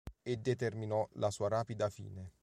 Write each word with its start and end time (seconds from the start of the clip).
E 0.23 0.35
determinò 0.35 1.07
la 1.17 1.29
sua 1.29 1.47
rapida 1.47 1.87
fine. 1.91 2.31